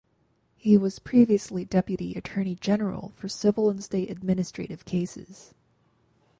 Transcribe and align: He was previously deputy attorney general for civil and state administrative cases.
He 0.57 0.77
was 0.79 0.97
previously 0.97 1.63
deputy 1.63 2.15
attorney 2.15 2.55
general 2.55 3.13
for 3.17 3.29
civil 3.29 3.69
and 3.69 3.83
state 3.83 4.09
administrative 4.09 4.83
cases. 4.83 5.53